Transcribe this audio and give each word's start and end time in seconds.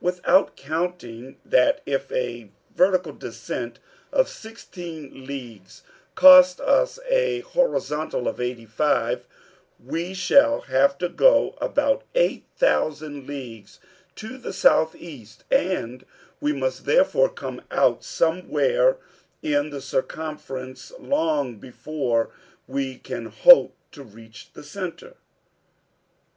"Without 0.00 0.56
counting 0.56 1.36
that 1.44 1.80
if 1.86 2.10
a 2.10 2.50
vertical 2.74 3.12
descent 3.12 3.78
of 4.10 4.28
sixteen 4.28 5.26
leagues 5.26 5.84
costs 6.16 6.58
us 6.58 6.98
a 7.08 7.42
horizontal 7.42 8.26
of 8.26 8.40
eighty 8.40 8.64
five, 8.66 9.28
we 9.78 10.12
shall 10.12 10.62
have 10.62 10.98
to 10.98 11.08
go 11.08 11.54
about 11.60 12.02
eight 12.16 12.46
thousand 12.56 13.28
leagues 13.28 13.78
to 14.16 14.36
the 14.38 14.52
southeast, 14.52 15.44
and 15.52 16.04
we 16.40 16.52
must 16.52 16.84
therefore 16.84 17.28
come 17.28 17.62
out 17.70 18.02
somewhere 18.02 18.96
in 19.40 19.70
the 19.70 19.80
circumference 19.80 20.92
long 20.98 21.58
before 21.58 22.30
we 22.66 22.98
can 22.98 23.26
hope 23.26 23.76
to 23.92 24.02
reach 24.02 24.52
the 24.52 24.64
centre." 24.64 25.14